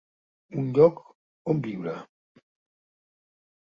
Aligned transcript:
Un 0.61 0.71
lloc 0.77 1.03
on 1.55 1.61
viure! 1.69 1.97